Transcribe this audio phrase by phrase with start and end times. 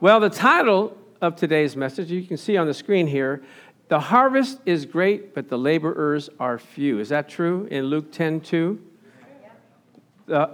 [0.00, 3.42] Well, the title of today's message, you can see on the screen here,
[3.88, 7.00] the harvest is great, but the laborers are few.
[7.00, 8.80] Is that true in Luke 10 2?
[10.26, 10.50] The,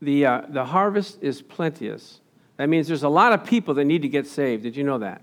[0.00, 2.22] the, uh, the harvest is plenteous.
[2.56, 4.62] That means there's a lot of people that need to get saved.
[4.62, 5.20] Did you know that?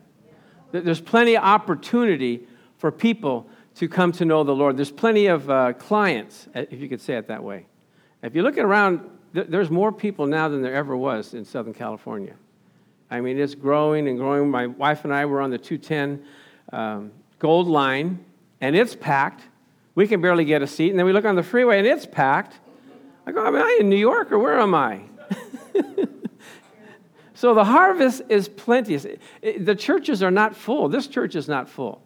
[0.72, 2.46] There's plenty of opportunity
[2.78, 4.78] for people to come to know the Lord.
[4.78, 7.66] There's plenty of uh, clients, if you could say it that way.
[8.22, 12.36] If you look around, there's more people now than there ever was in Southern California.
[13.12, 14.50] I mean, it's growing and growing.
[14.50, 16.24] My wife and I were on the 210
[16.72, 18.24] um, Gold Line,
[18.62, 19.44] and it's packed.
[19.96, 20.92] We can barely get a seat.
[20.92, 22.60] And then we look on the freeway, and it's packed.
[23.26, 25.02] I go, am I in New York or where am I?
[27.34, 29.06] so the harvest is plenteous.
[29.42, 30.90] The churches are not full.
[30.90, 32.02] This church is not full.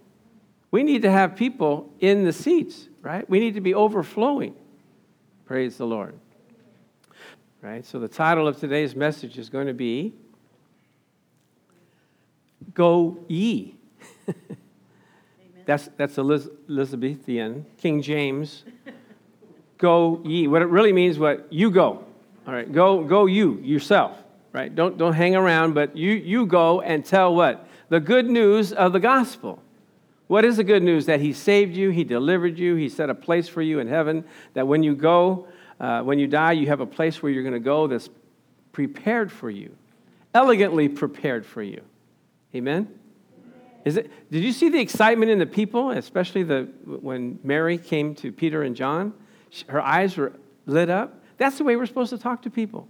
[0.71, 3.29] We need to have people in the seats, right?
[3.29, 4.55] We need to be overflowing.
[5.45, 6.15] Praise the Lord.
[7.61, 7.85] Right?
[7.85, 10.13] So the title of today's message is going to be
[12.73, 13.75] Go Ye.
[15.65, 18.63] that's, that's Elizabethan, King James.
[19.77, 20.47] Go ye.
[20.47, 22.05] What it really means, what you go.
[22.47, 24.17] All right, go, go you, yourself.
[24.53, 24.73] Right?
[24.73, 27.67] Don't, don't hang around, but you, you go and tell what?
[27.89, 29.61] The good news of the gospel.
[30.27, 31.07] What is the good news?
[31.07, 34.23] That He saved you, He delivered you, He set a place for you in heaven,
[34.53, 35.47] that when you go,
[35.79, 38.09] uh, when you die, you have a place where you're going to go that's
[38.71, 39.75] prepared for you,
[40.33, 41.81] elegantly prepared for you.
[42.55, 42.87] Amen?
[43.85, 48.15] Is it, did you see the excitement in the people, especially the, when Mary came
[48.15, 49.13] to Peter and John?
[49.67, 50.33] Her eyes were
[50.65, 51.21] lit up.
[51.37, 52.87] That's the way we're supposed to talk to people.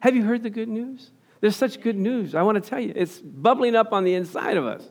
[0.00, 1.10] Have you heard the good news?
[1.40, 2.34] There's such good news.
[2.34, 4.82] I want to tell you, it's bubbling up on the inside of us.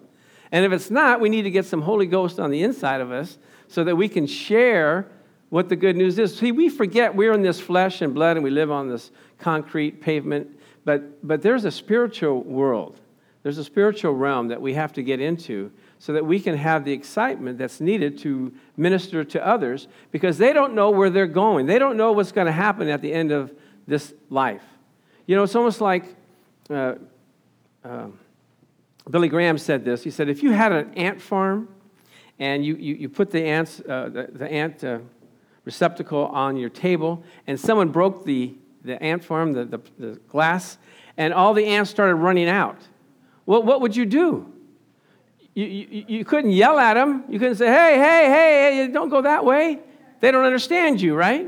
[0.51, 3.11] And if it's not, we need to get some Holy Ghost on the inside of
[3.11, 5.07] us so that we can share
[5.49, 6.37] what the good news is.
[6.37, 10.01] See, we forget we're in this flesh and blood and we live on this concrete
[10.01, 10.47] pavement,
[10.85, 12.99] but, but there's a spiritual world.
[13.43, 16.85] There's a spiritual realm that we have to get into so that we can have
[16.85, 21.65] the excitement that's needed to minister to others because they don't know where they're going.
[21.65, 23.51] They don't know what's going to happen at the end of
[23.87, 24.63] this life.
[25.25, 26.15] You know, it's almost like
[26.69, 26.95] uh,
[27.83, 28.07] uh,
[29.09, 30.03] Billy Graham said this.
[30.03, 31.67] He said, if you had an ant farm
[32.37, 34.99] and you, you, you put the, ants, uh, the, the ant uh,
[35.65, 38.53] receptacle on your table and someone broke the,
[38.83, 40.77] the ant farm, the, the, the glass,
[41.17, 42.77] and all the ants started running out
[43.51, 44.49] well, what would you do?
[45.55, 47.25] You, you, you couldn't yell at them.
[47.27, 49.77] You couldn't say, hey, hey, hey, hey, don't go that way.
[50.21, 51.47] They don't understand you, right?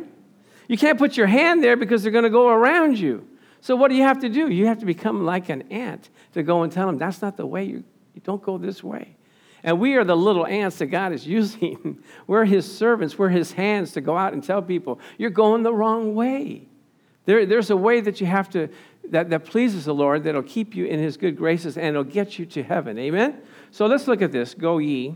[0.68, 3.26] You can't put your hand there because they're going to go around you.
[3.62, 4.50] So, what do you have to do?
[4.50, 7.46] You have to become like an ant to go and tell them, that's not the
[7.46, 7.64] way.
[7.64, 9.16] You, you don't go this way.
[9.64, 12.04] And we are the little ants that God is using.
[12.28, 15.74] we're His servants, we're His hands to go out and tell people, you're going the
[15.74, 16.68] wrong way.
[17.24, 18.68] There, there's a way that you have to,
[19.10, 22.40] that, that pleases the Lord, that'll keep you in his good graces and it'll get
[22.40, 22.98] you to heaven.
[22.98, 23.42] Amen?
[23.72, 24.54] So let's look at this.
[24.54, 25.16] Go ye,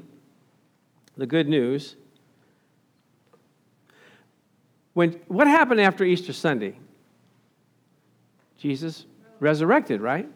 [1.16, 1.96] the good news.
[4.94, 6.78] When, what happened after Easter Sunday?
[8.58, 9.06] Jesus
[9.40, 10.28] resurrected, right?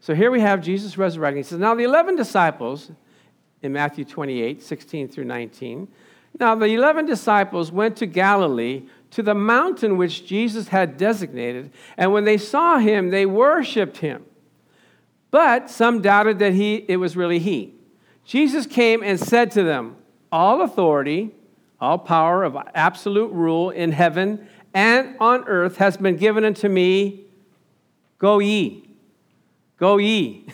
[0.00, 1.38] So here we have Jesus resurrecting.
[1.38, 2.90] He says, Now the 11 disciples,
[3.62, 5.88] in Matthew 28, 16 through 19,
[6.40, 12.12] now the 11 disciples went to Galilee to the mountain which Jesus had designated, and
[12.12, 14.24] when they saw him, they worshiped him.
[15.30, 17.74] But some doubted that he, it was really he.
[18.24, 19.96] Jesus came and said to them,
[20.30, 21.34] All authority,
[21.80, 27.24] all power of absolute rule in heaven and on earth has been given unto me.
[28.18, 28.88] Go ye.
[29.76, 30.46] Go ye.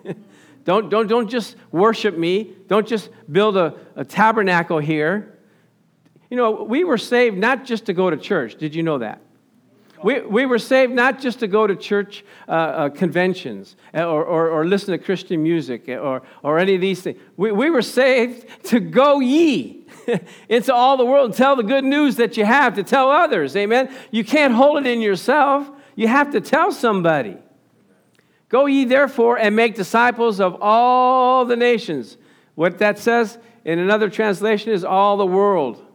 [0.64, 2.52] don't, don't, don't just worship me.
[2.68, 5.31] Don't just build a, a tabernacle here.
[6.32, 8.56] You know, we were saved not just to go to church.
[8.56, 9.20] Did you know that?
[10.02, 14.24] We, we were saved not just to go to church uh, uh, conventions uh, or,
[14.24, 17.20] or, or, listen to Christian music uh, or, or any of these things.
[17.36, 19.86] We, we were saved to go ye
[20.48, 23.54] into all the world and tell the good news that you have to tell others.
[23.54, 23.94] Amen?
[24.10, 27.36] You can't hold it in yourself, you have to tell somebody.
[28.48, 32.16] Go ye therefore and make disciples of all the nations.
[32.54, 33.36] What that says
[33.66, 35.90] in another translation is all the world.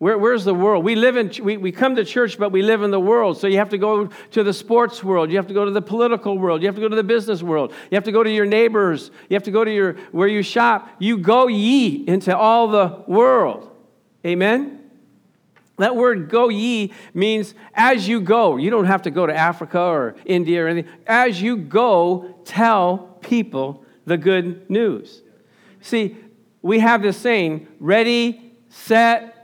[0.00, 0.82] Where, where's the world?
[0.82, 3.36] We live in, we, we come to church, but we live in the world.
[3.36, 5.30] So you have to go to the sports world.
[5.30, 6.62] You have to go to the political world.
[6.62, 7.72] You have to go to the business world.
[7.90, 9.10] You have to go to your neighbors.
[9.28, 10.88] You have to go to your, where you shop.
[10.98, 13.70] You go ye into all the world.
[14.24, 14.90] Amen?
[15.76, 18.56] That word go ye means as you go.
[18.56, 20.90] You don't have to go to Africa or India or anything.
[21.06, 25.20] As you go, tell people the good news.
[25.82, 26.16] See,
[26.62, 29.39] we have this saying ready, set,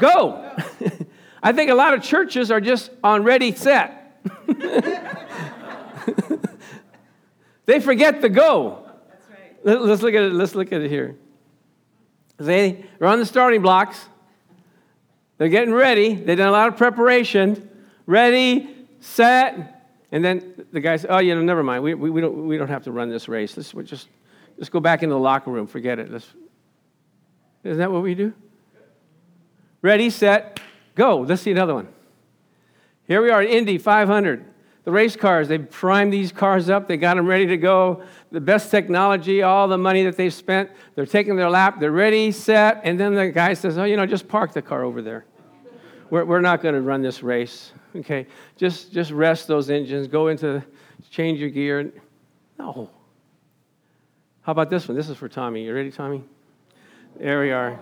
[0.00, 0.56] Go.
[1.42, 3.96] I think a lot of churches are just on ready, set.
[7.70, 8.84] They forget the go.
[9.08, 9.80] That's right.
[9.80, 10.32] Let's look at it.
[10.32, 11.14] Let's look at it here.
[12.36, 14.08] They are on the starting blocks.
[15.38, 16.14] They're getting ready.
[16.14, 17.70] They've done a lot of preparation.
[18.06, 18.68] Ready,
[18.98, 21.84] set, and then the guy said, "Oh, you know, never mind.
[21.84, 23.56] We, we, we, don't, we don't have to run this race.
[23.56, 24.08] Let's just,
[24.58, 25.68] just go back into the locker room.
[25.68, 26.10] Forget it.
[26.10, 26.26] Let's,
[27.62, 28.34] isn't that what we do?
[29.82, 30.60] Ready, set,
[30.94, 31.20] go.
[31.20, 31.88] Let's see another one.
[33.06, 34.44] Here we are at Indy 500.
[34.84, 36.88] The race cars, they primed these cars up.
[36.88, 38.02] They got them ready to go.
[38.32, 40.70] The best technology, all the money that they've spent.
[40.94, 41.80] They're taking their lap.
[41.80, 42.80] They're ready, set.
[42.84, 45.26] And then the guy says, Oh, you know, just park the car over there.
[46.08, 47.72] We're, we're not going to run this race.
[47.94, 50.06] Okay, just, just rest those engines.
[50.06, 50.64] Go into,
[51.10, 51.92] change your gear.
[52.58, 52.88] No.
[54.42, 54.96] How about this one?
[54.96, 55.64] This is for Tommy.
[55.64, 56.24] You ready, Tommy?
[57.18, 57.78] There we are.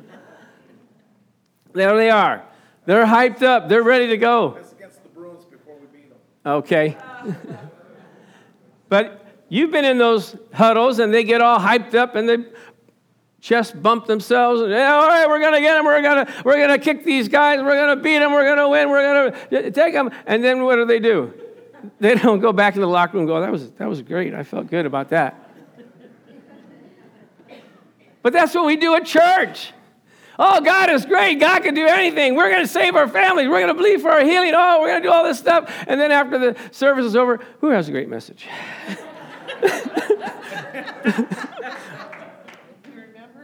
[1.73, 2.45] there they are.
[2.87, 3.69] They're hyped up.
[3.69, 4.55] They're ready to go.
[4.55, 6.19] That's against the Bruins before we beat them.
[6.47, 6.97] Okay.
[8.89, 12.39] but you've been in those huddles and they get all hyped up and they
[13.41, 16.67] chest bump themselves and all right we're going to get them we're going to we're
[16.67, 19.33] to kick these guys we're going to beat them we're going to win we're going
[19.51, 21.33] to take them and then what do they do
[22.01, 24.35] they don't go back in the locker room and go that was that was great
[24.35, 25.51] i felt good about that
[28.23, 29.73] but that's what we do at church
[30.39, 31.41] Oh, God is great.
[31.41, 32.37] God can do anything.
[32.37, 33.49] We're going to save our families.
[33.49, 34.53] We're going to believe for our healing.
[34.55, 35.69] Oh, we're going to do all this stuff.
[35.89, 38.47] And then after the service is over, who has a great message?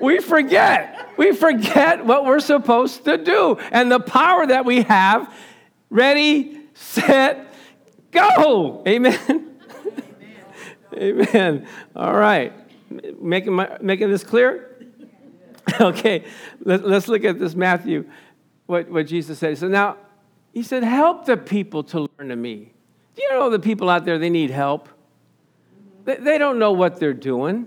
[0.00, 1.10] we forget.
[1.16, 5.34] We forget what we're supposed to do and the power that we have.
[5.90, 7.52] Ready, set,
[8.12, 8.84] go.
[8.86, 9.56] Amen.
[10.94, 11.66] Amen.
[11.96, 12.52] All right.
[13.20, 14.73] Making, my, making this clear?
[15.80, 16.24] okay,
[16.60, 18.08] let, us look at this Matthew,
[18.66, 19.58] what, what Jesus said.
[19.58, 19.96] So now,
[20.52, 22.72] he said, help the people to learn of me.
[23.16, 24.88] Do you know the people out there, they need help?
[26.04, 27.66] They, they don't know what they're doing.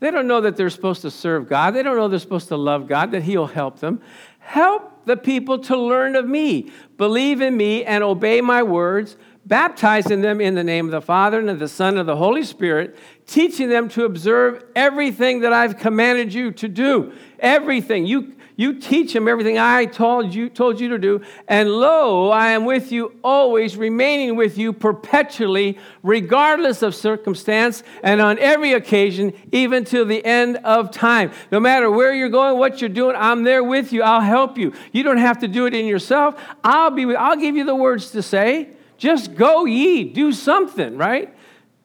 [0.00, 1.72] They don't know that they're supposed to serve God.
[1.72, 4.00] They don't know they're supposed to love God, that He'll help them.
[4.38, 9.16] Help the people to learn of me, believe in me, and obey my words
[9.50, 12.14] baptizing them in the name of the Father and of the Son and of the
[12.14, 17.12] Holy Spirit, teaching them to observe everything that I've commanded you to do.
[17.40, 18.06] Everything.
[18.06, 21.22] You, you teach them everything I told you, told you to do.
[21.48, 28.20] And lo, I am with you always, remaining with you perpetually, regardless of circumstance, and
[28.20, 31.32] on every occasion, even to the end of time.
[31.50, 34.04] No matter where you're going, what you're doing, I'm there with you.
[34.04, 34.74] I'll help you.
[34.92, 36.40] You don't have to do it in yourself.
[36.62, 38.76] I'll be I'll give you the words to say.
[39.00, 41.34] Just go ye, do something, right?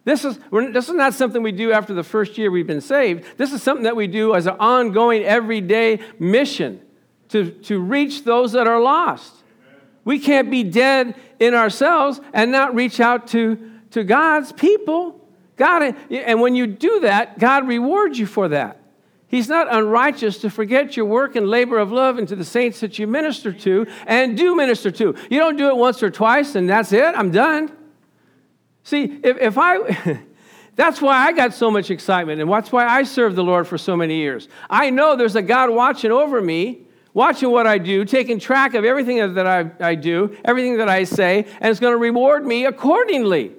[0.03, 3.37] This is, this is not something we do after the first year we've been saved.
[3.37, 6.81] This is something that we do as an ongoing, everyday mission
[7.29, 9.33] to, to reach those that are lost.
[10.03, 15.25] We can't be dead in ourselves and not reach out to, to God's people.
[15.55, 18.81] God, and when you do that, God rewards you for that.
[19.27, 22.99] He's not unrighteous to forget your work and labor of love into the saints that
[22.99, 25.15] you minister to and do minister to.
[25.29, 27.71] You don't do it once or twice and that's it, I'm done.
[28.83, 30.21] See, if, if I,
[30.75, 33.79] that's why I got so much excitement and that's why I served the Lord for
[33.79, 34.47] so many years.
[34.69, 36.81] I know there's a God watching over me,
[37.15, 41.03] watching what I do, taking track of everything that I, I do, everything that I
[41.03, 43.53] say, and it's going to reward me accordingly.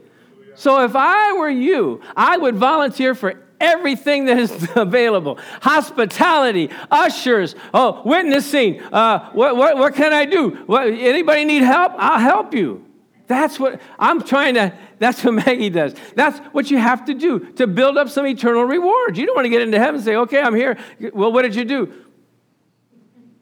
[0.55, 5.39] So if I were you, I would volunteer for everything that is available.
[5.63, 10.51] Hospitality ushers oh witnessing uh, what, what, what can i do?
[10.67, 11.93] What, anybody need help?
[11.97, 12.85] I'll help you.
[13.27, 15.95] That's what i'm trying to that's what maggie does.
[16.15, 19.47] That's what you have to do to build up some eternal rewards you don't want
[19.47, 20.79] to get into heaven and say okay i'm here.
[21.13, 21.93] Well what did you do?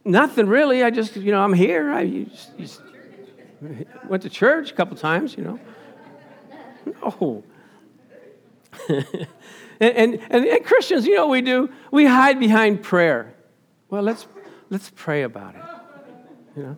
[0.07, 0.83] Nothing really.
[0.83, 1.93] I just you know i'm here.
[1.93, 2.83] I just, just
[4.09, 5.61] went to church a couple times you know.
[7.03, 7.45] No
[9.81, 11.71] And, and, and, Christians, you know what we do?
[11.91, 13.35] We hide behind prayer.
[13.91, 14.27] Well, let's,
[14.71, 15.63] let's pray about it.
[16.57, 16.77] You know?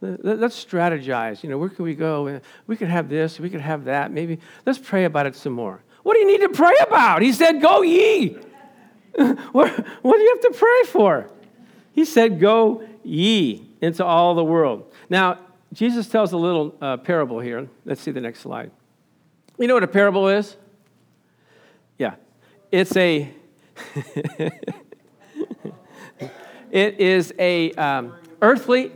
[0.00, 1.42] Let's strategize.
[1.42, 2.40] You know, where can we go?
[2.66, 4.12] We could have this, we could have that.
[4.12, 5.82] Maybe let's pray about it some more.
[6.04, 7.22] What do you need to pray about?
[7.22, 8.28] He said, Go ye.
[9.52, 9.70] what,
[10.02, 11.28] what do you have to pray for?
[11.92, 14.92] He said, Go ye into all the world.
[15.10, 15.38] Now,
[15.72, 17.68] Jesus tells a little uh, parable here.
[17.84, 18.70] Let's see the next slide.
[19.58, 20.56] You know what a parable is?
[21.98, 22.14] Yeah,
[22.70, 23.32] it's a
[26.70, 28.92] it is a um, earthly.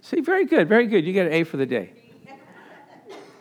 [0.00, 1.06] See very good very good.
[1.06, 1.92] You get an a for the day.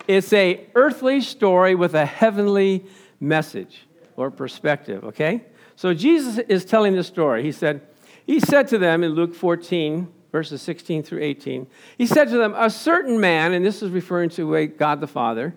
[0.08, 2.86] It's a earthly story with a heavenly
[3.20, 5.44] message or perspective okay?
[5.76, 7.44] So jesus is telling this story.
[7.44, 7.82] He said
[8.26, 11.66] he said to them in luke 14 verses 16 through 18
[11.98, 15.56] he said to them a certain man and this is referring to god the father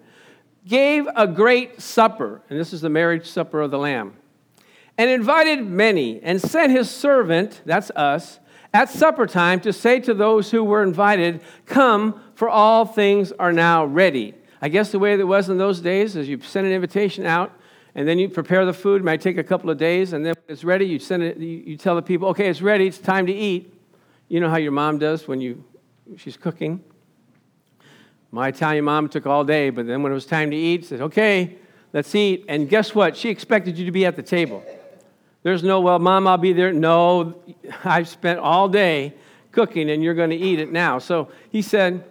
[0.66, 4.14] gave a great supper, and this is the marriage supper of the Lamb,
[4.96, 8.40] and invited many, and sent his servant, that's us,
[8.74, 13.52] at supper time to say to those who were invited, Come, for all things are
[13.52, 14.34] now ready.
[14.60, 17.52] I guess the way that was in those days is you send an invitation out,
[17.94, 19.00] and then you prepare the food.
[19.00, 21.38] It might take a couple of days, and then when it's ready, you send it.
[21.38, 22.86] You tell the people, "Okay, it's ready.
[22.86, 23.72] It's time to eat."
[24.28, 25.64] You know how your mom does when you
[26.16, 26.82] she's cooking.
[28.30, 31.00] My Italian mom took all day, but then when it was time to eat, said,
[31.00, 31.56] "Okay,
[31.92, 33.16] let's eat." And guess what?
[33.16, 34.62] She expected you to be at the table.
[35.42, 36.72] There's no, well, mom, I'll be there.
[36.72, 37.40] No,
[37.84, 39.14] I've spent all day
[39.52, 40.98] cooking and you're going to eat it now.
[40.98, 42.04] So he said,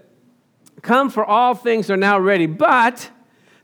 [0.81, 2.45] Come, for all things are now ready.
[2.45, 3.09] But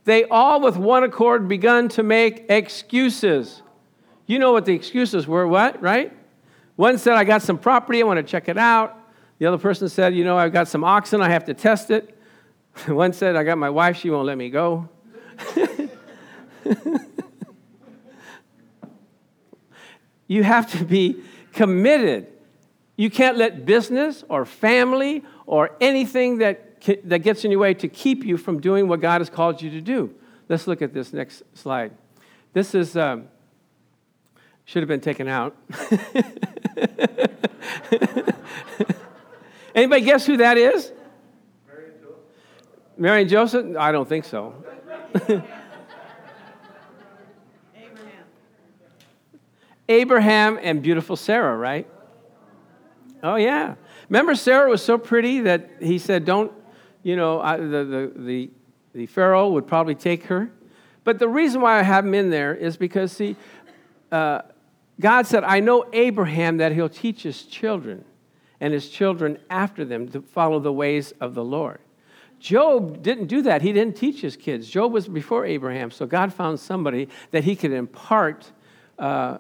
[0.06, 3.62] they all with one accord begun to make excuses.
[4.26, 6.12] You know what the excuses were, what, right?
[6.76, 8.98] One said, I got some property, I want to check it out.
[9.38, 12.18] The other person said, You know, I've got some oxen, I have to test it.
[12.88, 14.90] One said, I got my wife, she won't let me go.
[20.34, 21.22] You have to be
[21.54, 22.28] committed.
[22.96, 27.88] You can't let business or family or anything that, that gets in your way to
[27.88, 30.12] keep you from doing what God has called you to do.
[30.50, 31.92] Let's look at this next slide.
[32.54, 33.28] This is, um,
[34.66, 35.56] should have been taken out.
[39.76, 40.92] Anybody guess who that is?
[42.98, 43.66] Mary and Joseph.
[43.66, 43.78] Mary and Joseph?
[43.78, 44.64] I don't think so.
[49.90, 51.88] Abraham and beautiful Sarah, right?
[53.22, 53.76] Oh, yeah.
[54.10, 56.52] Remember, Sarah was so pretty that he said, Don't,
[57.04, 58.52] you know, I, the, the, the,
[58.94, 60.52] the Pharaoh would probably take her.
[61.04, 63.36] But the reason why I have him in there is because, see,
[64.12, 64.42] uh,
[65.00, 68.06] God said, I know Abraham that he'll teach his children
[68.60, 71.80] and his children after them to follow the ways of the Lord.
[72.44, 73.62] Job didn't do that.
[73.62, 74.68] He didn't teach his kids.
[74.68, 78.52] Job was before Abraham, so God found somebody that he could impart
[79.00, 79.38] uh,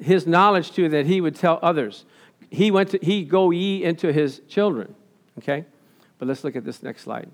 [0.00, 2.04] his knowledge to that he would tell others.
[2.50, 4.94] He went to, he go ye into his children.
[5.38, 5.64] Okay?
[6.18, 7.28] But let's look at this next slide.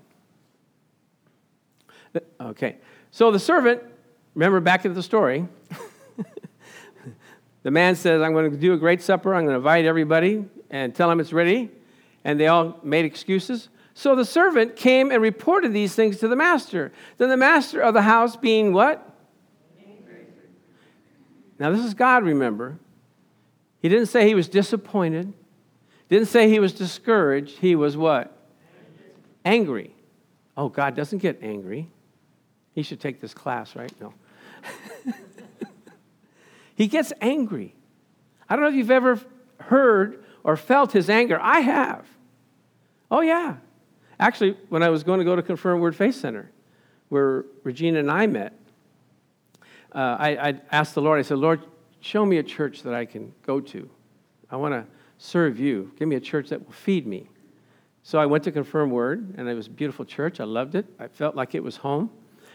[2.39, 2.77] Okay.
[3.11, 3.83] So the servant,
[4.33, 5.47] remember back at the story,
[7.61, 9.35] the man says, I'm going to do a great supper.
[9.35, 11.69] I'm going to invite everybody and tell them it's ready.
[12.23, 13.69] And they all made excuses.
[14.01, 16.91] So the servant came and reported these things to the master.
[17.19, 19.07] Then the master of the house, being what?
[21.59, 22.79] Now, this is God, remember.
[23.79, 25.31] He didn't say he was disappointed,
[26.09, 27.59] didn't say he was discouraged.
[27.59, 28.35] He was what?
[29.45, 29.93] Angry.
[30.57, 31.87] Oh, God doesn't get angry.
[32.73, 33.93] He should take this class, right?
[34.01, 34.15] No.
[36.73, 37.75] he gets angry.
[38.49, 39.19] I don't know if you've ever
[39.59, 41.39] heard or felt his anger.
[41.39, 42.07] I have.
[43.11, 43.57] Oh, yeah.
[44.21, 46.51] Actually, when I was going to go to Confirm Word Faith Center,
[47.09, 48.53] where Regina and I met,
[49.93, 51.61] uh, I, I asked the Lord, I said, Lord,
[52.01, 53.89] show me a church that I can go to.
[54.51, 54.85] I want to
[55.17, 55.91] serve you.
[55.97, 57.29] Give me a church that will feed me.
[58.03, 60.39] So I went to Confirm Word, and it was a beautiful church.
[60.39, 60.85] I loved it.
[60.99, 62.11] I felt like it was home.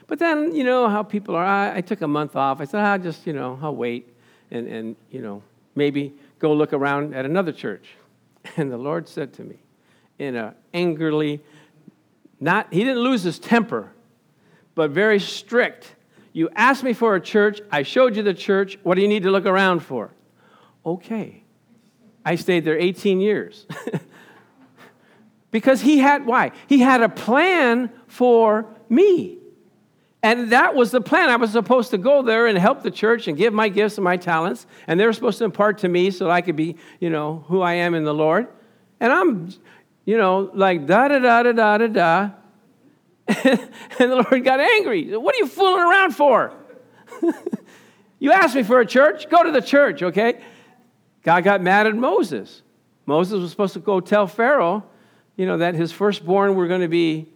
[0.07, 1.45] But then, you know how people are.
[1.45, 2.61] I, I took a month off.
[2.61, 4.15] I said, I'll just, you know, I'll wait
[4.53, 5.43] and, and, you know,
[5.75, 7.89] maybe go look around at another church.
[8.57, 9.57] And the Lord said to me
[10.19, 11.41] in an angrily,
[12.41, 13.93] not, he didn't lose his temper,
[14.75, 15.97] but very strict
[16.37, 17.63] you asked me for a church.
[17.73, 18.79] I showed you the church.
[18.83, 20.11] What do you need to look around for?
[20.85, 21.43] Okay.
[22.27, 23.65] I stayed there 18 years.
[25.51, 26.53] because he had, why?
[26.67, 29.39] He had a plan for me.
[30.23, 31.31] And that was the plan.
[31.31, 34.05] I was supposed to go there and help the church and give my gifts and
[34.05, 34.67] my talents.
[34.87, 37.47] And they were supposed to impart to me so that I could be, you know,
[37.49, 38.47] who I am in the Lord.
[39.01, 39.55] And I'm,
[40.07, 42.31] you know, like da da da da da da da.
[43.99, 45.15] and the Lord got angry.
[45.17, 46.53] What are you fooling around for?
[48.21, 50.41] you asked me for a church, go to the church, okay?
[51.25, 52.63] God got mad at Moses.
[53.05, 54.85] Moses was supposed to go tell Pharaoh,
[55.35, 57.29] you know, that his firstborn were going to be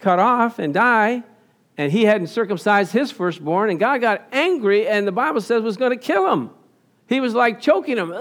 [0.00, 1.22] cut off and die,
[1.76, 5.76] and he hadn't circumcised his firstborn, and God got angry, and the Bible says was
[5.76, 6.50] going to kill him.
[7.06, 8.12] He was like choking him.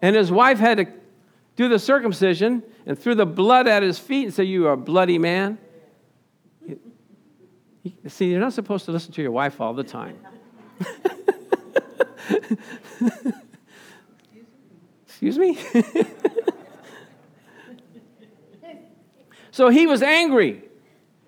[0.00, 0.86] And his wife had to
[1.56, 4.76] do the circumcision and threw the blood at his feet and said, You are a
[4.76, 5.58] bloody man.
[8.06, 10.16] See, you're not supposed to listen to your wife all the time.
[15.06, 15.58] Excuse me?
[19.50, 20.62] so he was angry.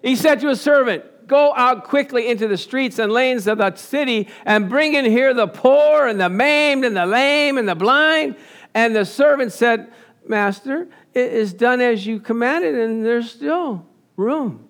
[0.03, 3.75] He said to his servant, Go out quickly into the streets and lanes of the
[3.77, 7.75] city and bring in here the poor and the maimed and the lame and the
[7.75, 8.37] blind.
[8.75, 9.93] And the servant said,
[10.27, 14.69] Master, it is done as you commanded, and there's still room.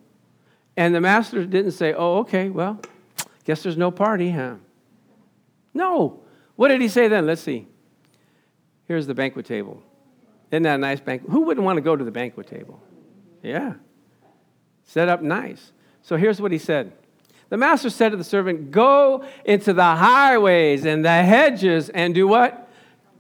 [0.76, 2.80] And the master didn't say, oh, okay, well,
[3.44, 4.56] guess there's no party, huh?
[5.72, 6.20] No.
[6.56, 7.26] What did he say then?
[7.26, 7.66] Let's see.
[8.86, 9.82] Here's the banquet table.
[10.50, 11.30] Isn't that a nice banquet?
[11.30, 12.80] Who wouldn't want to go to the banquet table?
[13.42, 13.74] Yeah.
[14.84, 15.72] Set up nice.
[16.02, 16.92] So here's what he said
[17.48, 22.28] The master said to the servant, Go into the highways and the hedges and do
[22.28, 22.68] what?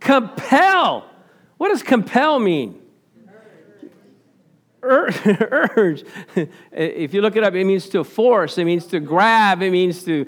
[0.00, 1.08] Compel.
[1.56, 2.80] What does compel mean?
[4.84, 6.04] urge.
[6.72, 10.04] if you look it up, it means to force, it means to grab, it means
[10.04, 10.26] to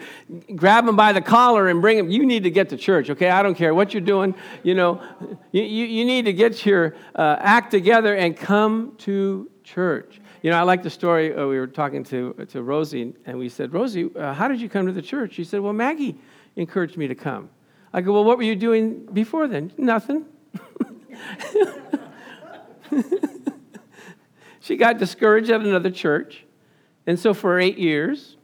[0.55, 2.11] grab them by the collar and bring them.
[2.11, 3.29] You need to get to church, okay?
[3.29, 4.35] I don't care what you're doing.
[4.63, 5.03] You know,
[5.53, 10.21] you, you, you need to get your uh, act together and come to church.
[10.43, 11.35] You know, I like the story.
[11.35, 14.71] Uh, we were talking to, to Rosie, and we said, Rosie, uh, how did you
[14.71, 15.35] come to the church?
[15.35, 16.17] She said, Well, Maggie
[16.55, 17.51] encouraged me to come.
[17.93, 19.73] I go, Well, what were you doing before then?
[19.77, 20.25] Nothing.
[24.61, 26.45] she got discouraged at another church.
[27.07, 28.37] And so for eight years,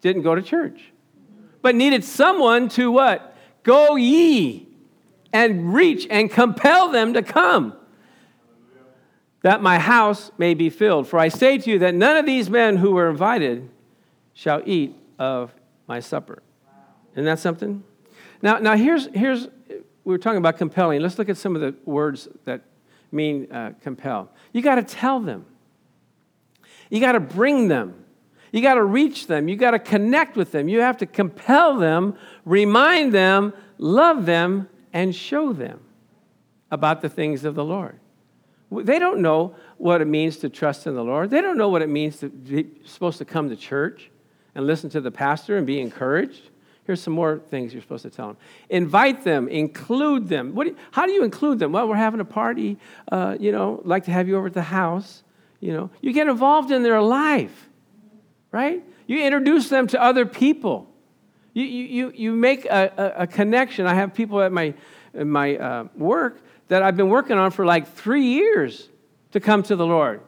[0.00, 0.92] didn't go to church.
[1.62, 3.36] But needed someone to what?
[3.62, 4.68] Go ye
[5.32, 7.74] and reach and compel them to come,
[9.42, 11.08] that my house may be filled.
[11.08, 13.68] For I say to you that none of these men who were invited
[14.32, 15.54] shall eat of
[15.86, 16.42] my supper.
[17.12, 17.82] Isn't that something?
[18.42, 19.48] Now, now here's, here's
[20.06, 21.02] we were talking about compelling.
[21.02, 22.62] Let's look at some of the words that
[23.10, 24.30] mean uh, compel.
[24.52, 25.44] You got to tell them,
[26.88, 28.04] you got to bring them,
[28.52, 31.76] you got to reach them, you got to connect with them, you have to compel
[31.76, 35.80] them, remind them, love them, and show them
[36.70, 37.98] about the things of the Lord.
[38.70, 41.30] They don't know what it means to trust in the Lord.
[41.30, 44.10] They don't know what it means to be supposed to come to church
[44.54, 46.50] and listen to the pastor and be encouraged.
[46.86, 48.36] Here's some more things you're supposed to tell them.
[48.70, 50.54] Invite them, include them.
[50.54, 51.72] What do how do you include them?
[51.72, 52.78] Well, we're having a party,
[53.10, 55.24] uh, you know, like to have you over at the house.
[55.58, 57.68] You know, you get involved in their life,
[58.52, 58.84] right?
[59.06, 60.88] You introduce them to other people.
[61.54, 63.86] You, you, you make a, a, a connection.
[63.86, 64.74] I have people at my,
[65.14, 68.88] my uh, work that I've been working on for like three years
[69.32, 70.20] to come to the Lord.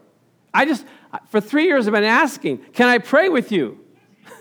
[0.54, 0.86] I just,
[1.28, 3.78] for three years, I've been asking, can I pray with you?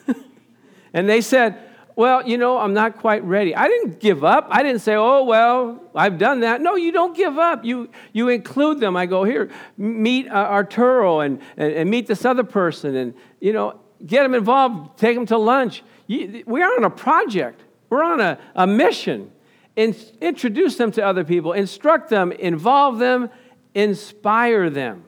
[0.94, 1.60] and they said,
[1.98, 3.56] well, you know, I'm not quite ready.
[3.56, 4.48] I didn't give up.
[4.52, 6.62] I didn't say, oh, well, I've done that.
[6.62, 7.66] No, you don't give up.
[7.66, 8.96] You, you include them.
[8.96, 13.52] I go, here, meet uh, Arturo and, and, and meet this other person and, you
[13.52, 15.82] know, get them involved, take them to lunch.
[16.06, 19.32] You, we're on a project, we're on a, a mission.
[19.76, 23.32] In, introduce them to other people, instruct them, involve them,
[23.74, 25.04] inspire them.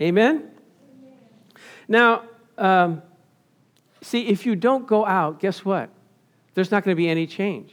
[0.00, 0.52] Amen?
[1.88, 2.22] Now,
[2.56, 3.02] um,
[4.02, 5.90] see, if you don't go out, guess what?
[6.58, 7.72] There's not going to be any change.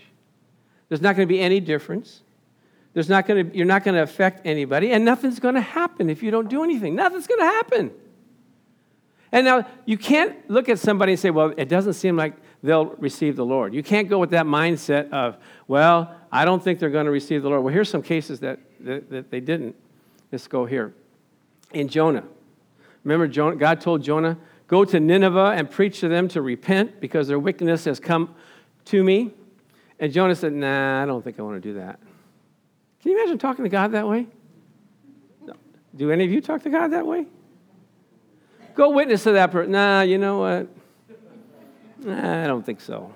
[0.89, 2.21] There's not going to be any difference.
[2.93, 6.07] There's not going to, you're not going to affect anybody, and nothing's going to happen
[6.07, 6.93] if you don't do anything.
[6.93, 7.91] Nothing's going to happen.
[9.31, 12.85] And now you can't look at somebody and say, well, it doesn't seem like they'll
[12.99, 13.73] receive the Lord.
[13.73, 17.41] You can't go with that mindset of, well, I don't think they're going to receive
[17.41, 17.63] the Lord.
[17.63, 19.75] Well, here's some cases that, that, that they didn't.
[20.31, 20.93] Let's go here.
[21.73, 22.23] In Jonah,
[23.03, 27.27] remember, Jonah, God told Jonah, go to Nineveh and preach to them to repent because
[27.27, 28.35] their wickedness has come
[28.85, 29.31] to me.
[29.99, 31.99] And Jonah said, Nah, I don't think I want to do that.
[33.01, 34.27] Can you imagine talking to God that way?
[35.95, 37.25] Do any of you talk to God that way?
[38.73, 39.71] Go witness to that person.
[39.71, 40.67] Nah, you know what?
[41.99, 43.13] Nah, I don't think so.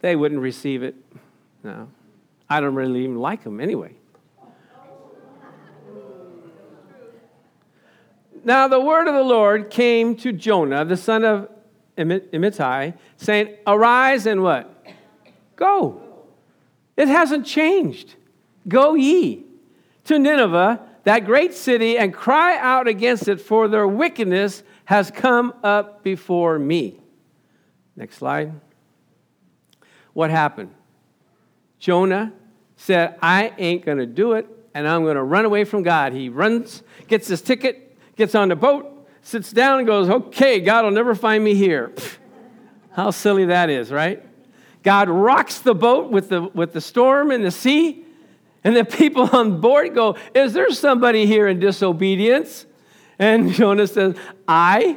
[0.00, 0.96] They wouldn't receive it.
[1.62, 1.88] No.
[2.50, 3.92] I don't really even like them anyway.
[8.44, 11.50] Now, the word of the Lord came to Jonah, the son of
[11.98, 14.86] Amittai, saying, Arise and what?
[15.56, 16.00] Go.
[16.96, 18.14] It hasn't changed.
[18.66, 19.44] Go ye
[20.04, 25.52] to Nineveh, that great city, and cry out against it, for their wickedness has come
[25.62, 26.98] up before me.
[27.94, 28.52] Next slide.
[30.12, 30.74] What happened?
[31.78, 32.32] Jonah
[32.76, 36.12] said, I ain't going to do it, and I'm going to run away from God.
[36.12, 40.84] He runs, gets his ticket, gets on the boat, sits down and goes, Okay, God
[40.84, 41.92] will never find me here.
[42.92, 44.24] How silly that is, right?
[44.82, 48.04] God rocks the boat with the, with the storm and the sea,
[48.64, 52.66] and the people on board go, Is there somebody here in disobedience?
[53.18, 54.96] And Jonah says, I,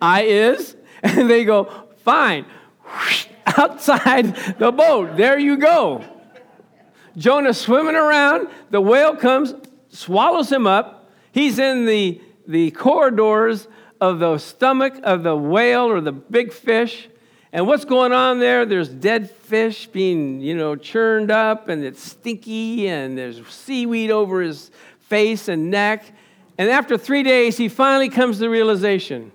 [0.00, 0.76] I is.
[1.02, 2.46] And they go, Fine.
[3.46, 5.16] Outside the boat.
[5.16, 6.04] There you go.
[7.16, 8.48] Jonah swimming around.
[8.70, 9.54] The whale comes,
[9.90, 11.10] swallows him up.
[11.32, 12.20] He's in the
[12.52, 13.66] the corridors
[14.00, 17.08] of the stomach of the whale or the big fish.
[17.50, 18.66] And what's going on there?
[18.66, 24.42] There's dead fish being, you know, churned up and it's stinky and there's seaweed over
[24.42, 26.04] his face and neck.
[26.58, 29.32] And after three days, he finally comes to the realization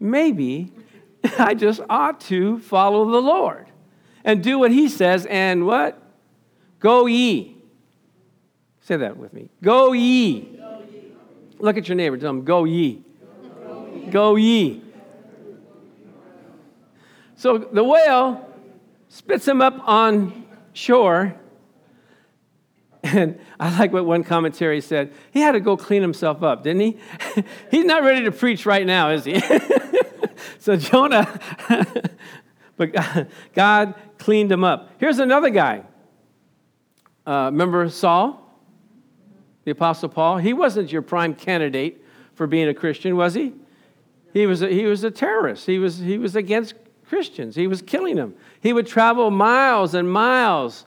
[0.00, 0.72] maybe
[1.38, 3.68] I just ought to follow the Lord
[4.24, 6.02] and do what he says and what?
[6.80, 7.56] Go ye.
[8.80, 9.48] Say that with me.
[9.62, 10.58] Go ye.
[11.62, 12.18] Look at your neighbor.
[12.18, 12.42] Tell ye.
[12.42, 13.04] Go ye.
[14.10, 14.82] Go ye.
[17.36, 18.48] So the whale
[19.08, 21.36] spits him up on shore.
[23.04, 25.12] And I like what one commentary said.
[25.30, 26.98] He had to go clean himself up, didn't he?
[27.70, 29.40] He's not ready to preach right now, is he?
[30.58, 31.38] so Jonah,
[32.76, 34.90] but God cleaned him up.
[34.98, 35.84] Here's another guy.
[37.24, 38.41] Uh, remember Saul,
[39.64, 40.38] the Apostle Paul?
[40.38, 43.52] He wasn't your prime candidate for being a Christian, was he?
[44.32, 45.66] He was a, he was a terrorist.
[45.66, 46.74] He was, he was against
[47.08, 47.54] Christians.
[47.54, 48.34] He was killing them.
[48.60, 50.86] He would travel miles and miles,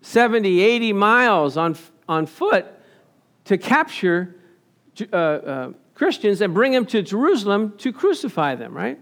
[0.00, 1.76] 70, 80 miles on,
[2.08, 2.66] on foot
[3.44, 4.34] to capture
[5.12, 8.98] uh, uh, Christians and bring them to Jerusalem to crucify them, right?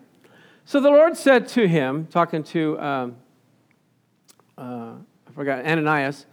[0.64, 3.16] So the Lord said to him, talking to, um,
[4.58, 4.92] uh,
[5.26, 6.26] I forgot, Ananias,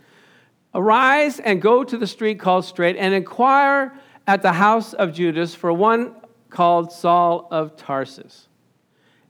[0.74, 5.56] Arise and go to the street called Straight and inquire at the house of Judas
[5.56, 6.16] for one
[6.50, 8.48] called Saul of Tarsus.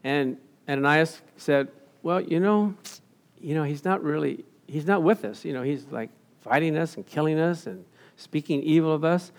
[0.04, 1.70] And Ananias said,
[2.04, 2.76] Well, you know,
[3.40, 5.46] you know, he's not really, he's not with us.
[5.46, 6.10] You know, he's like
[6.42, 9.32] fighting us and killing us and speaking evil of us.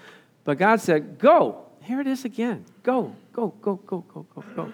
[0.45, 1.65] But God said, Go.
[1.83, 2.67] Here it is again.
[2.83, 4.73] Go, go, go, go, go, go, go.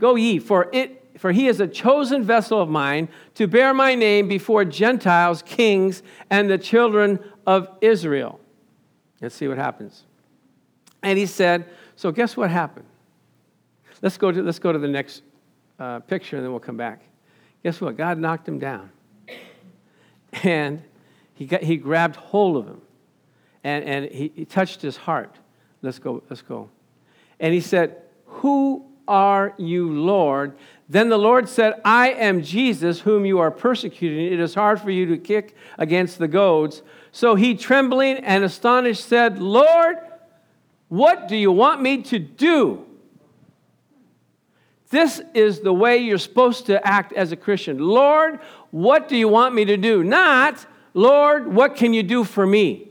[0.00, 3.94] Go ye, for it for he is a chosen vessel of mine to bear my
[3.94, 8.40] name before Gentiles, kings, and the children of Israel.
[9.20, 10.04] Let's see what happens.
[11.02, 12.86] And he said, So guess what happened?
[14.02, 15.22] Let's go to, let's go to the next
[15.78, 17.02] uh, picture and then we'll come back.
[17.62, 17.96] Guess what?
[17.96, 18.90] God knocked him down.
[20.42, 20.82] And
[21.34, 22.82] he, got, he grabbed hold of him
[23.64, 25.34] and, and he, he touched his heart.
[25.82, 26.70] Let's go, let's go.
[27.40, 30.56] And he said, Who are you, Lord?
[30.88, 34.32] Then the Lord said, I am Jesus, whom you are persecuting.
[34.32, 36.82] It is hard for you to kick against the goads.
[37.10, 39.96] So he, trembling and astonished, said, Lord,
[40.88, 42.84] what do you want me to do?
[44.90, 47.78] This is the way you're supposed to act as a Christian.
[47.78, 48.38] Lord,
[48.70, 50.04] what do you want me to do?
[50.04, 52.88] Not, Lord, what can you do for me?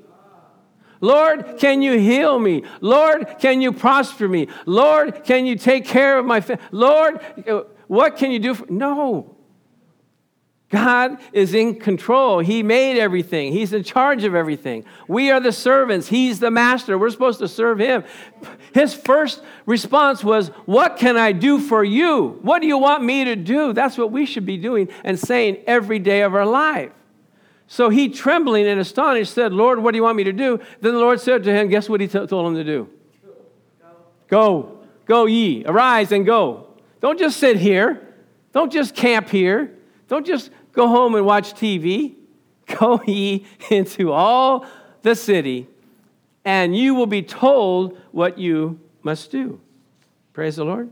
[1.00, 2.64] Lord, can you heal me?
[2.82, 4.48] Lord, can you prosper me?
[4.66, 6.64] Lord, can you take care of my family?
[6.72, 8.54] Lord, uh, what can you do?
[8.54, 8.66] For-?
[8.70, 9.36] No.
[10.70, 12.40] God is in control.
[12.40, 13.54] He made everything.
[13.54, 14.84] He's in charge of everything.
[15.08, 16.08] We are the servants.
[16.08, 16.98] He's the master.
[16.98, 18.04] We're supposed to serve him.
[18.74, 22.40] His first response was, What can I do for you?
[22.42, 23.74] What do you want me to do?
[23.74, 26.92] That's what we should be doing and saying every day of our life.
[27.68, 30.60] So he, trembling and astonished, said, Lord, what do you want me to do?
[30.82, 32.90] Then the Lord said to him, Guess what he t- told him to do?
[34.28, 34.80] Go.
[35.06, 35.64] Go ye.
[35.66, 36.75] Arise and go.
[37.06, 38.02] Don't just sit here.
[38.52, 39.72] Don't just camp here.
[40.08, 42.16] Don't just go home and watch TV.
[42.80, 44.66] Go ye into all
[45.04, 45.68] the city,
[46.44, 49.62] and you will be told what you must do.
[50.34, 50.92] Praise the Lord.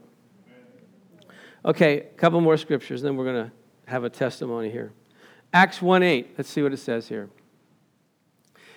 [1.65, 3.51] Okay, a couple more scriptures, then we're going to
[3.87, 4.91] have a testimony here.
[5.51, 7.27] Acts 1 8, let's see what it says here.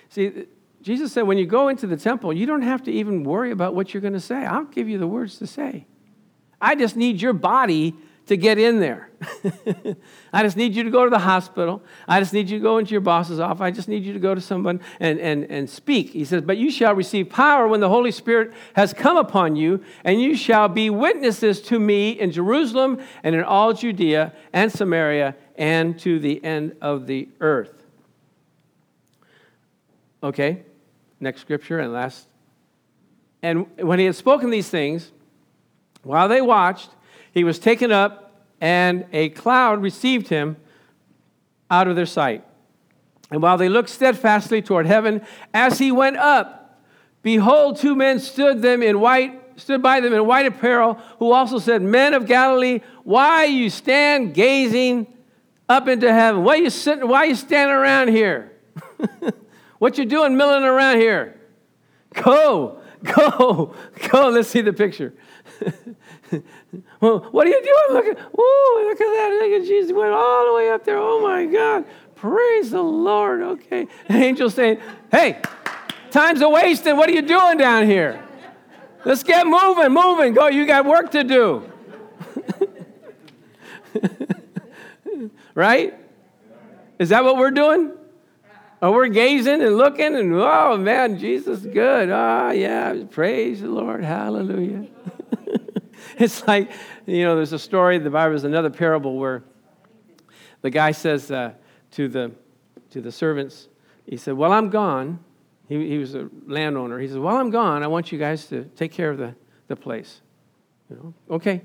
[0.09, 0.47] See,
[0.81, 3.75] Jesus said, when you go into the temple, you don't have to even worry about
[3.75, 4.43] what you're going to say.
[4.43, 5.85] I'll give you the words to say.
[6.59, 7.95] I just need your body
[8.27, 9.09] to get in there.
[10.33, 11.81] I just need you to go to the hospital.
[12.07, 13.61] I just need you to go into your boss's office.
[13.61, 16.09] I just need you to go to someone and, and, and speak.
[16.11, 19.83] He says, But you shall receive power when the Holy Spirit has come upon you,
[20.03, 25.35] and you shall be witnesses to me in Jerusalem and in all Judea and Samaria
[25.55, 27.83] and to the end of the earth.
[30.21, 30.63] Okay,
[31.19, 32.27] next scripture and last.
[33.41, 35.11] And when he had spoken these things,
[36.07, 36.89] while they watched,
[37.31, 40.57] he was taken up, and a cloud received him
[41.69, 42.43] out of their sight.
[43.29, 45.21] And while they looked steadfastly toward heaven,
[45.53, 46.81] as he went up,
[47.21, 51.59] behold, two men stood them in white, stood by them in white apparel, who also
[51.59, 55.07] said, Men of Galilee, why you stand gazing
[55.67, 56.43] up into heaven?
[56.43, 57.07] Why you sitting?
[57.07, 58.53] Why you standing around here?
[59.79, 61.39] what you doing milling around here?
[62.13, 63.75] Go, go,
[64.09, 64.29] go.
[64.29, 65.13] Let's see the picture.
[67.01, 67.97] well, what are you doing?
[67.97, 69.39] Look at, oh, look at that.
[69.41, 70.97] Look at Jesus went all the way up there.
[70.97, 71.85] Oh my God.
[72.15, 73.41] Praise the Lord.
[73.41, 73.87] Okay.
[74.09, 74.79] An angel saying,
[75.11, 75.41] Hey,
[76.11, 76.97] time's a wasting.
[76.97, 78.23] What are you doing down here?
[79.05, 80.33] Let's get moving, moving.
[80.33, 81.71] Go, you got work to do.
[85.55, 85.93] right?
[86.99, 87.93] Is that what we're doing?
[88.81, 92.11] Oh, we're gazing and looking, and oh man, Jesus good.
[92.11, 94.87] Ah, oh, yeah, praise the Lord, hallelujah.
[96.19, 96.71] it's like,
[97.05, 99.43] you know, there's a story the Bible, there's another parable where
[100.61, 101.53] the guy says uh,
[101.91, 102.31] to, the,
[102.89, 103.67] to the servants,
[104.07, 105.19] he said, Well, I'm gone.
[105.67, 106.97] He, he was a landowner.
[106.97, 109.35] He said, While I'm gone, I want you guys to take care of the,
[109.67, 110.21] the place.
[110.89, 111.61] You know, okay.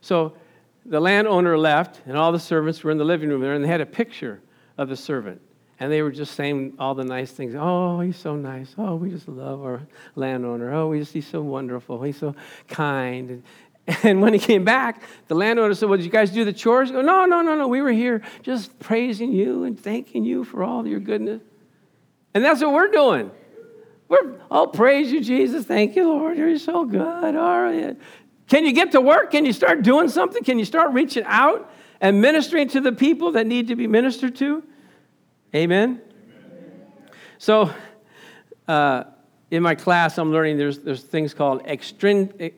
[0.00, 0.36] So
[0.84, 3.68] the landowner left, and all the servants were in the living room there, and they
[3.68, 4.40] had a picture
[4.78, 5.40] of the servant.
[5.78, 7.54] And they were just saying all the nice things.
[7.54, 8.74] Oh, he's so nice.
[8.78, 9.82] Oh, we just love our
[10.14, 10.72] landowner.
[10.72, 12.02] Oh, we just, he's so wonderful.
[12.02, 12.34] He's so
[12.66, 13.30] kind.
[13.30, 13.42] And,
[14.02, 16.90] and when he came back, the landowner said, Well, did you guys do the chores?
[16.90, 17.68] Go, no, no, no, no.
[17.68, 21.42] We were here just praising you and thanking you for all your goodness.
[22.34, 23.30] And that's what we're doing.
[24.08, 25.64] We're, oh, praise you, Jesus.
[25.64, 26.36] Thank you, Lord.
[26.36, 27.36] You're so good.
[27.36, 27.96] All right.
[28.48, 29.30] Can you get to work?
[29.30, 30.42] Can you start doing something?
[30.44, 31.70] Can you start reaching out
[32.00, 34.62] and ministering to the people that need to be ministered to?
[35.54, 36.00] Amen?
[36.00, 36.00] Amen.
[37.38, 37.72] So,
[38.68, 39.04] uh,
[39.50, 42.52] in my class, I'm learning there's, there's things called extrin-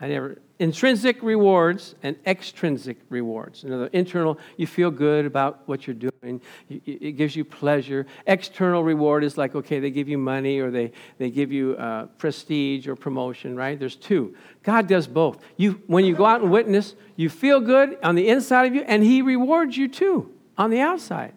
[0.00, 3.64] I never intrinsic rewards and extrinsic rewards.
[3.64, 6.40] Another internal, you feel good about what you're doing.
[6.68, 8.06] It gives you pleasure.
[8.26, 12.06] External reward is like, okay, they give you money or they, they give you uh,
[12.18, 13.78] prestige or promotion, right?
[13.78, 14.36] There's two.
[14.62, 15.42] God does both.
[15.56, 18.82] You, when you go out and witness, you feel good on the inside of you,
[18.82, 21.32] and He rewards you too on the outside.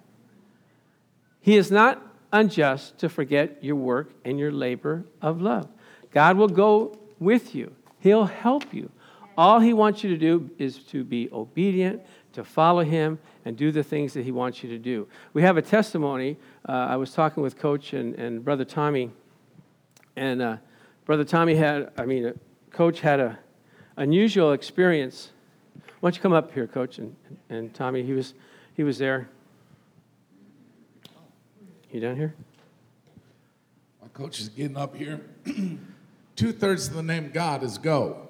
[1.40, 2.02] He is not
[2.34, 5.70] unjust to forget your work and your labor of love.
[6.12, 7.74] God will go with you.
[8.04, 8.92] He'll help you.
[9.38, 12.02] All He wants you to do is to be obedient,
[12.34, 15.08] to follow Him, and do the things that He wants you to do.
[15.32, 16.36] We have a testimony.
[16.68, 19.10] Uh, I was talking with Coach and, and Brother Tommy,
[20.18, 20.58] and uh,
[21.06, 22.34] Brother Tommy had, I mean, uh,
[22.72, 23.40] Coach had a
[23.96, 25.32] unusual experience.
[26.02, 27.16] Why don't you come up here, Coach, and,
[27.50, 28.04] and Tommy?
[28.04, 28.34] He was,
[28.76, 29.30] he was there.
[31.90, 32.36] You down here?
[34.02, 35.22] My coach is getting up here.
[36.36, 38.30] Two thirds of the name God is go.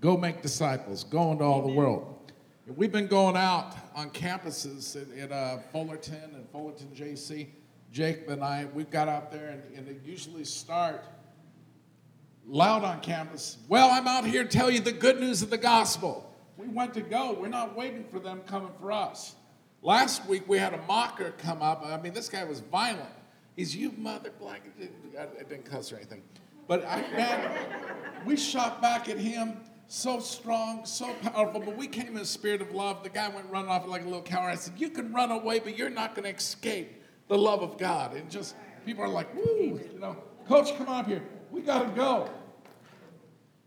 [0.00, 1.04] Go make disciples.
[1.04, 2.32] Go into all the world.
[2.66, 7.48] We've been going out on campuses at, at uh, Fullerton and Fullerton JC.
[7.92, 11.04] Jake and I, we've got out there and, and they usually start
[12.46, 13.58] loud on campus.
[13.68, 16.34] Well, I'm out here to tell you the good news of the gospel.
[16.56, 17.36] We went to go.
[17.38, 19.34] We're not waiting for them coming for us.
[19.82, 21.84] Last week we had a mocker come up.
[21.84, 23.10] I mean, this guy was violent.
[23.56, 24.62] He's you mother black.
[25.18, 26.22] I didn't cuss or anything.
[26.72, 27.50] But I, man,
[28.24, 29.58] we shot back at him
[29.88, 31.60] so strong, so powerful.
[31.60, 33.02] But we came in a spirit of love.
[33.02, 34.52] The guy went running off like a little coward.
[34.52, 37.76] I said, You can run away, but you're not going to escape the love of
[37.76, 38.16] God.
[38.16, 38.56] And just
[38.86, 40.16] people are like, Woo, you know,
[40.48, 41.22] Coach, come on up here.
[41.50, 42.30] We got to go.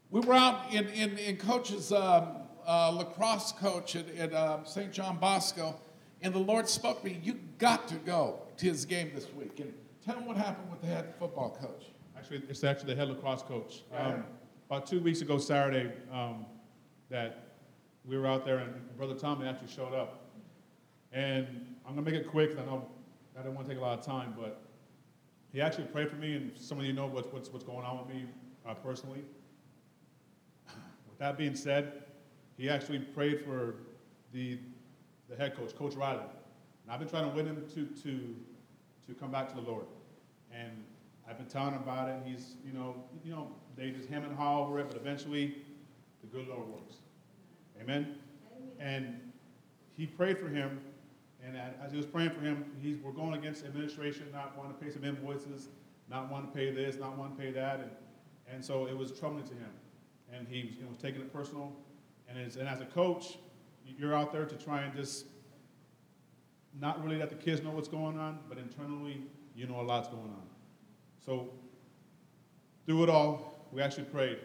[0.10, 2.30] We were out in, in, in Coach's um,
[2.66, 4.92] uh, lacrosse coach at, at uh, St.
[4.92, 5.80] John Bosco,
[6.24, 9.60] and the Lord spoke to me, You got to go to his game this week.
[9.60, 9.72] And
[10.04, 11.92] tell him what happened with the head football coach.
[12.18, 13.84] Actually, it's actually the head lacrosse coach.
[13.96, 14.24] Um,
[14.68, 16.46] about two weeks ago, Saturday, um,
[17.10, 17.56] that
[18.04, 20.32] we were out there and Brother Tommy actually showed up.
[21.12, 21.48] And
[21.86, 22.88] I'm gonna make it quick because I know
[23.38, 24.62] I don't want to take a lot of time, but
[25.52, 27.98] he actually prayed for me, and some of you know what's, what's, what's going on
[28.00, 28.26] with me
[28.68, 29.24] uh, personally.
[31.10, 32.04] With that being said,
[32.58, 33.76] he actually prayed for
[34.34, 34.60] the,
[35.30, 36.20] the head coach, Coach Riley.
[36.84, 38.36] And I've been trying to win him to, to,
[39.08, 39.86] to come back to the Lord.
[40.54, 40.72] And
[41.28, 42.22] I've been telling him about it.
[42.26, 45.56] He's, you know, you know, they just him and haw over it, but eventually
[46.22, 46.96] the good Lord works.
[47.82, 48.18] Amen?
[48.56, 48.72] Amen.
[48.80, 49.32] And
[49.98, 50.80] he prayed for him,
[51.46, 54.84] and as he was praying for him, he's, we're going against administration, not wanting to
[54.84, 55.70] pay some invoices,
[56.10, 57.92] not wanting to pay this, not wanting to pay that, and,
[58.52, 59.72] and so it was troubling to him.
[60.34, 61.72] And he you know, was taking it personal.
[62.28, 63.38] And as, and as a coach,
[63.86, 65.26] you're out there to try and just
[66.80, 69.22] not really let the kids know what's going on, but internally,
[69.56, 70.45] you know a lot's going on.
[71.26, 71.50] So,
[72.86, 74.38] through it all, we actually prayed.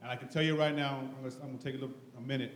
[0.00, 2.52] And I can tell you right now, I'm going to take a, little, a minute.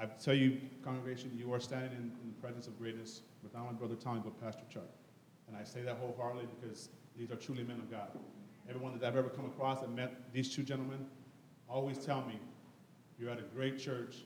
[0.00, 3.64] I tell you, congregation, you are standing in, in, the presence of greatness with not
[3.64, 4.88] only Brother Tommy, but Pastor Chuck.
[5.48, 8.08] And I say that wholeheartedly because these are truly men of God.
[8.68, 11.06] Everyone that I've ever come across that met these two gentlemen
[11.68, 12.38] always tell me,
[13.18, 14.16] you're at a great church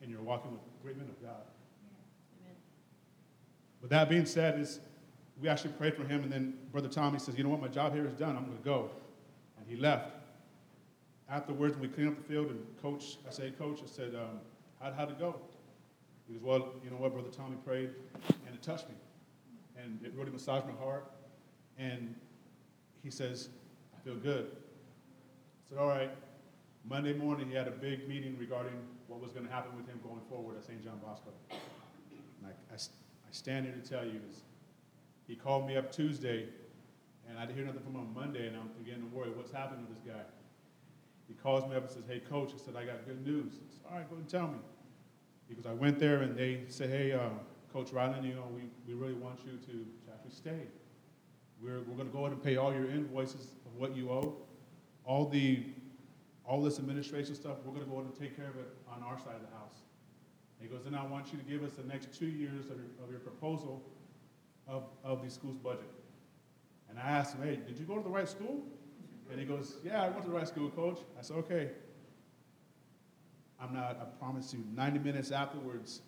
[0.00, 1.42] and you're walking with great men of God.
[2.40, 2.56] Amen.
[3.80, 4.80] With that being said, is
[5.40, 7.60] we actually prayed for him, and then Brother Tommy says, You know what?
[7.60, 8.36] My job here is done.
[8.36, 8.90] I'm going to go.
[9.58, 10.10] And he left.
[11.28, 14.40] Afterwards, when we cleaned up the field, and coach, I said, Coach, I said, um,
[14.80, 15.36] how'd, how'd it go?
[16.26, 17.12] He goes, Well, you know what?
[17.12, 17.90] Brother Tommy prayed,
[18.46, 18.94] and it touched me.
[19.82, 21.10] And it really massaged my heart.
[21.78, 22.14] And
[23.02, 23.48] he says,
[23.96, 24.50] I feel good.
[24.50, 26.10] I said, All right.
[26.88, 28.72] Monday morning, he had a big meeting regarding
[29.06, 30.82] what was going to happen with him going forward at St.
[30.82, 31.30] John Bosco.
[31.50, 34.42] And I, I, I stand here to tell you is
[35.30, 36.48] He called me up Tuesday,
[37.28, 39.52] and I didn't hear nothing from him on Monday, and I'm beginning to worry, what's
[39.52, 40.22] happening with this guy?
[41.28, 43.52] He calls me up and says, hey, coach, I said, I got good news.
[43.54, 44.58] I said, all right, go and tell me.
[45.48, 47.28] Because I went there and they said, hey, uh,
[47.72, 50.66] Coach Ryland, you know, we, we really want you to, actually stay.
[51.62, 54.34] We're, we're going to go ahead and pay all your invoices of what you owe.
[55.04, 55.62] All the,
[56.44, 59.00] all this administration stuff, we're going to go ahead and take care of it on
[59.04, 59.78] our side of the house.
[60.58, 62.78] And he goes, then I want you to give us the next two years of
[62.78, 63.80] your, of your proposal
[64.68, 65.90] of, of the school's budget.
[66.88, 68.62] And I asked him, hey, did you go to the right school?
[69.30, 70.98] And he goes, yeah, I went to the right school, coach.
[71.18, 71.70] I said, okay.
[73.60, 76.00] I'm not, I promise you, 90 minutes afterwards,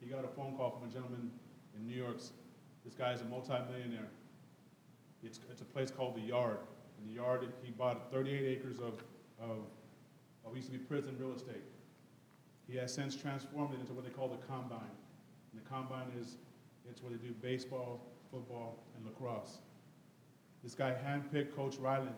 [0.00, 1.30] he got a phone call from a gentleman
[1.76, 2.18] in New York.
[2.84, 4.08] This guy is a multimillionaire.
[5.22, 6.58] It's, it's a place called The Yard.
[7.00, 9.02] In The Yard, he bought 38 acres of,
[9.40, 9.58] of,
[10.46, 11.64] of used to be prison real estate.
[12.66, 14.80] He has since transformed it into what they call the Combine.
[15.52, 16.36] And the Combine is,
[16.90, 18.00] it's where they do baseball,
[18.30, 19.58] football, and lacrosse.
[20.62, 22.14] This guy handpicked Coach Ryland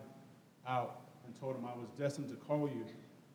[0.67, 2.85] out and told him I was destined to call you.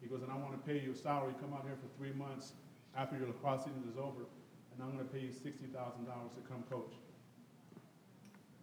[0.00, 1.34] He goes, and I want to pay you a salary.
[1.40, 2.52] Come out here for three months
[2.96, 4.26] after your lacrosse season is over,
[4.72, 6.92] and I'm going to pay you $60,000 to come coach.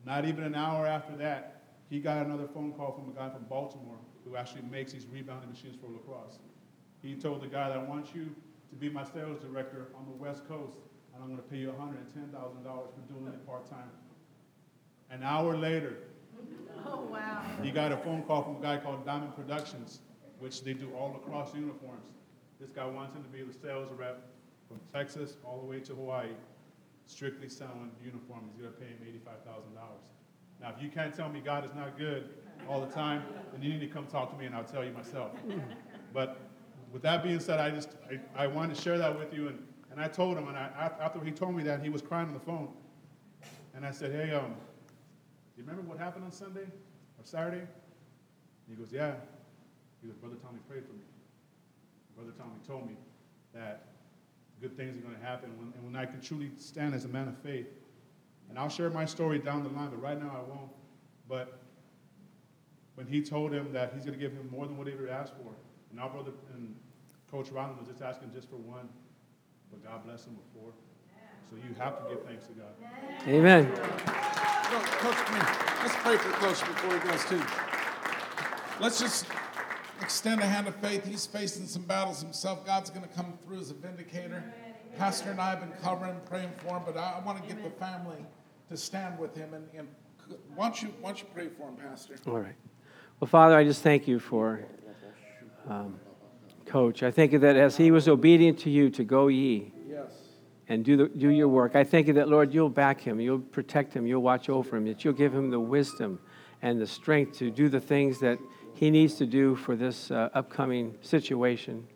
[0.05, 3.43] Not even an hour after that, he got another phone call from a guy from
[3.45, 6.39] Baltimore who actually makes these rebounding machines for lacrosse.
[7.01, 8.35] He told the guy that I want you
[8.69, 10.77] to be my sales director on the West Coast,
[11.15, 13.89] and I'm going to pay you $110,000 for doing it part time.
[15.09, 15.97] An hour later,
[16.85, 17.41] Oh, wow.
[17.63, 20.01] he got a phone call from a guy called Diamond Productions,
[20.39, 22.11] which they do all across uniforms.
[22.59, 24.21] This guy wants him to be the sales rep
[24.67, 26.29] from Texas all the way to Hawaii,
[27.07, 28.51] strictly selling uniforms.
[28.53, 29.79] He's going to pay him $85,000.
[30.61, 32.29] Now, if you can't tell me God is not good
[32.69, 34.91] all the time, then you need to come talk to me and I'll tell you
[34.91, 35.31] myself.
[36.13, 36.37] But
[36.93, 39.49] with that being said, I just I, I wanted to share that with you.
[39.49, 39.59] And,
[39.95, 42.33] and I told him, and I, after he told me that, he was crying on
[42.33, 42.67] the phone.
[43.73, 47.61] And I said, hey, um, do you remember what happened on Sunday or Saturday?
[47.61, 47.67] And
[48.67, 49.13] he goes, yeah.
[50.01, 51.05] He goes, Brother Tommy prayed for me.
[52.13, 52.97] Brother Tommy told me
[53.53, 53.85] that
[54.59, 57.09] good things are going to happen when, and when I can truly stand as a
[57.09, 57.67] man of faith.
[58.49, 60.71] And I'll share my story down the line, but right now I won't.
[61.29, 61.57] But
[62.95, 65.09] when he told him that he's going to give him more than what he ever
[65.09, 65.53] asked for,
[65.89, 66.75] and our brother and
[67.31, 68.89] Coach Ronald was just asking just for one,
[69.75, 70.71] but God bless him with four.
[71.49, 72.73] So you have to give thanks to God.
[73.27, 73.67] Amen.
[73.67, 75.55] Coach, come here.
[75.81, 77.41] Let's pray for Coach before he goes too.
[78.81, 79.25] Let's just
[80.01, 81.05] extend a hand of faith.
[81.05, 82.65] He's facing some battles himself.
[82.65, 84.43] God's going to come through as a vindicator.
[84.97, 87.63] Pastor and I have been covering, praying for him, but I, I want to get
[87.63, 88.25] the family
[88.69, 89.53] to stand with him.
[89.53, 89.87] And, and
[90.55, 92.15] why, don't you, why don't you pray for him, Pastor?
[92.27, 92.55] All right.
[93.19, 94.65] Well, Father, I just thank you for
[95.69, 95.99] um,
[96.75, 97.03] Coach.
[97.03, 100.11] I thank you that as he was obedient to you to go ye Yes.
[100.67, 103.39] and do, the, do your work, I thank you that, Lord, you'll back him, you'll
[103.39, 106.19] protect him, you'll watch over him, that you'll give him the wisdom
[106.61, 108.39] and the strength to do the things that
[108.73, 111.87] he needs to do for this uh, upcoming situation.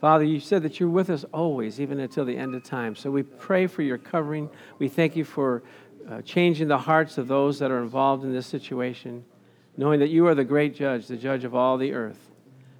[0.00, 2.96] Father, you said that you're with us always, even until the end of time.
[2.96, 4.50] So we pray for your covering.
[4.80, 5.62] We thank you for
[6.10, 9.24] uh, changing the hearts of those that are involved in this situation,
[9.76, 12.27] knowing that you are the great judge, the judge of all the earth.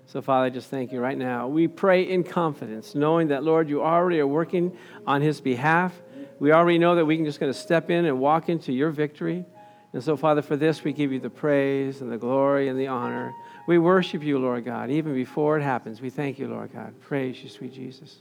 [0.09, 1.49] So, Father, I just thank you right now.
[1.49, 4.75] We pray in confidence, knowing that, Lord, you already are working
[5.07, 5.93] on his behalf.
[6.39, 8.89] We already know that we can just going to step in and walk into your
[8.89, 9.45] victory.
[9.93, 12.87] And so, Father, for this, we give you the praise and the glory and the
[12.87, 13.35] honor.
[13.67, 16.01] We worship you, Lord God, even before it happens.
[16.01, 16.99] We thank you, Lord God.
[17.03, 18.17] Praise you, sweet Jesus.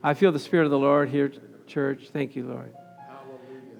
[0.00, 1.32] I feel the Spirit of the Lord here,
[1.66, 2.10] church.
[2.12, 2.72] Thank you, Lord.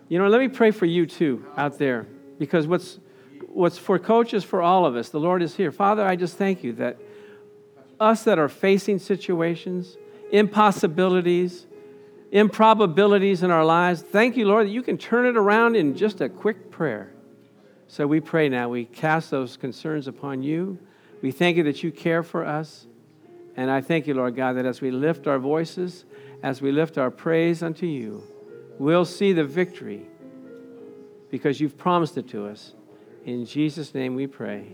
[0.09, 2.09] You know, let me pray for you too out there,
[2.41, 2.99] because what's
[3.47, 5.11] what's for coaches for all of us.
[5.11, 5.71] The Lord is here.
[5.71, 6.99] Father, I just thank you that
[8.03, 9.97] us that are facing situations,
[10.33, 11.67] impossibilities,
[12.33, 16.21] improbabilities in our lives, thank you, Lord, that you can turn it around in just
[16.21, 17.13] a quick prayer.
[17.87, 20.79] So we pray now, we cast those concerns upon you.
[21.21, 22.87] We thank you that you care for us.
[23.55, 26.07] And I thank you, Lord God, that as we lift our voices,
[26.43, 28.23] as we lift our praise unto you,
[28.79, 30.07] we'll see the victory
[31.31, 32.75] because you've promised it to us.
[33.25, 34.73] In Jesus' name we pray.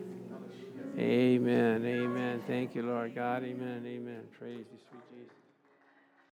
[0.99, 1.85] Amen.
[1.87, 2.43] Amen.
[2.47, 3.45] Thank you, Lord God.
[3.45, 3.85] Amen.
[3.87, 4.23] Amen.
[4.37, 5.38] Praise you, sweet Jesus.